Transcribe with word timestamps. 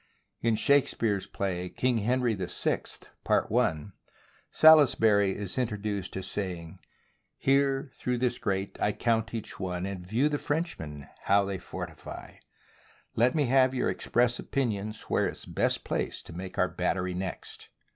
In 0.41 0.55
Shakespeare's 0.55 1.27
play," 1.27 1.69
King 1.69 1.99
Henry 1.99 2.33
VI, 2.33 2.81
Part 3.23 3.51
I," 3.51 3.85
Salisbury 4.49 5.35
is 5.37 5.59
in 5.59 5.67
troduced 5.67 6.17
as 6.17 6.25
saying: 6.25 6.79
THE 6.79 6.79
BOOK 6.79 6.79
OF 6.79 6.79
FAMOUS 6.79 6.81
SIEGES 6.81 7.45
Here, 7.45 7.91
through 7.93 8.17
this 8.17 8.39
grate, 8.39 8.81
I 8.81 8.91
count 8.93 9.35
each 9.35 9.59
one, 9.59 9.85
And 9.85 10.07
view 10.07 10.27
the 10.27 10.39
Frenchmen 10.39 11.07
how 11.25 11.45
they 11.45 11.59
fortify: 11.59 12.37
Let 13.15 13.35
me 13.35 13.43
have 13.45 13.75
your 13.75 13.91
express 13.91 14.39
opinions 14.39 15.03
Where 15.03 15.29
is 15.29 15.45
best 15.45 15.83
place 15.83 16.23
to 16.23 16.33
make 16.33 16.57
our 16.57 16.67
battery 16.67 17.13
next. 17.13 17.69